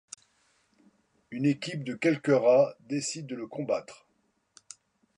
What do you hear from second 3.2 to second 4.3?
de le combattre.